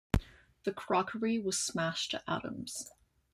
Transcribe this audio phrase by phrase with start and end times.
[0.63, 2.89] The crockery was smashed to atoms.